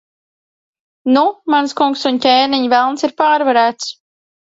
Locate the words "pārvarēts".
3.25-3.97